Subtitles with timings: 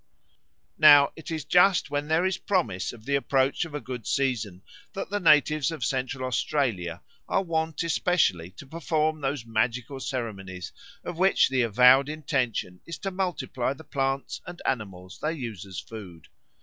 [0.79, 4.63] Now it is just when there is promise of the approach of a good season
[4.93, 10.71] that the natives of Central Australia are wont especially to perform those magical ceremonies
[11.03, 15.79] of which the avowed intention is to multiply the plants and animals they use as
[15.79, 16.29] food.